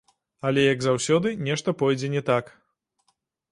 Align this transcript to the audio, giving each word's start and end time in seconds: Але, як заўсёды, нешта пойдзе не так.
Але, 0.49 0.63
як 0.73 0.79
заўсёды, 0.85 1.35
нешта 1.49 1.77
пойдзе 1.83 2.11
не 2.17 2.25
так. 2.33 2.45